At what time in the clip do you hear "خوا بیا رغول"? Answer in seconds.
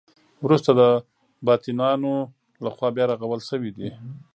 2.75-3.41